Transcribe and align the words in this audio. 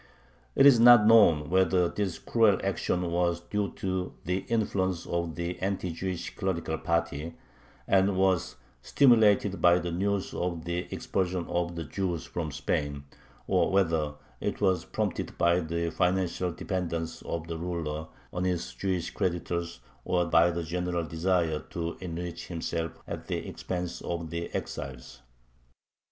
It 0.55 0.65
is 0.65 0.79
not 0.79 1.05
known 1.05 1.51
whether 1.51 1.87
this 1.87 2.17
cruel 2.17 2.59
action 2.63 3.11
was 3.11 3.39
due 3.39 3.69
to 3.73 4.15
the 4.25 4.39
influence 4.47 5.05
of 5.05 5.35
the 5.35 5.59
anti 5.59 5.91
Jewish 5.91 6.35
clerical 6.35 6.79
party, 6.79 7.35
and 7.87 8.15
was 8.17 8.55
stimulated 8.81 9.61
by 9.61 9.77
the 9.77 9.91
news 9.91 10.33
of 10.33 10.65
the 10.65 10.87
expulsion 10.91 11.45
of 11.47 11.75
the 11.75 11.83
Jews 11.83 12.25
from 12.25 12.51
Spain, 12.51 13.03
or 13.45 13.69
whether 13.69 14.15
it 14.39 14.59
was 14.59 14.85
prompted 14.85 15.37
by 15.37 15.59
the 15.59 15.91
financial 15.91 16.51
dependence 16.51 17.21
of 17.21 17.47
the 17.47 17.59
ruler 17.59 18.07
on 18.33 18.43
his 18.45 18.73
Jewish 18.73 19.11
creditors, 19.11 19.81
or 20.03 20.25
by 20.25 20.49
the 20.49 20.63
general 20.63 21.05
desire 21.05 21.59
to 21.69 21.95
enrich 21.99 22.47
himself 22.47 22.93
at 23.07 23.27
the 23.27 23.47
expense 23.47 24.01
of 24.01 24.31
the 24.31 24.49
exiles. 24.55 25.21